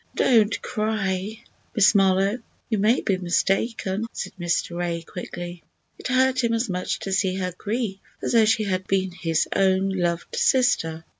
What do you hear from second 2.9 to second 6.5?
be mistaken," said Mr. Ray, quickly. It hurt